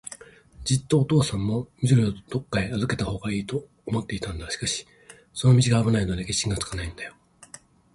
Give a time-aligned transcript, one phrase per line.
[0.65, 4.49] じつはおとうさんも、緑をどっかへあずけたほうがいいとは思っていたんだ。
[4.49, 4.87] しかし、
[5.31, 7.13] その道があぶないので、決心がつかないんだよ。